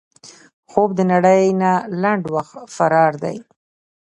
خوب 0.71 0.89
د 0.97 1.01
نړۍ 1.13 1.43
نه 1.61 1.71
لنډ 2.01 2.23
وخت 2.35 2.55
فرار 2.77 3.13
دی 3.23 3.37